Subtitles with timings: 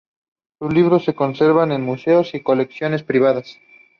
[0.57, 3.59] Sus libros se conservan en museos y colecciones privadas.